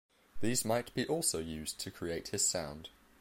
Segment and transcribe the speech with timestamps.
[0.39, 2.89] These might be also used to create his sound.